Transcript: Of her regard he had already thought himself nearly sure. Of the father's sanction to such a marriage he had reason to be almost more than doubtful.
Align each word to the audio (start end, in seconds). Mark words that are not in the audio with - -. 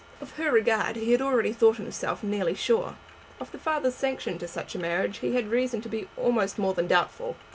Of 0.19 0.31
her 0.37 0.51
regard 0.51 0.95
he 0.95 1.11
had 1.11 1.21
already 1.21 1.53
thought 1.53 1.75
himself 1.77 2.23
nearly 2.23 2.55
sure. 2.55 2.95
Of 3.39 3.51
the 3.51 3.59
father's 3.59 3.93
sanction 3.93 4.39
to 4.39 4.47
such 4.47 4.73
a 4.73 4.79
marriage 4.79 5.19
he 5.19 5.35
had 5.35 5.51
reason 5.51 5.79
to 5.81 5.89
be 5.89 6.09
almost 6.17 6.57
more 6.57 6.73
than 6.73 6.87
doubtful. 6.87 7.35